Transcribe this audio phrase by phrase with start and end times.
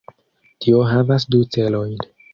[0.65, 1.97] Tio havas du celojn.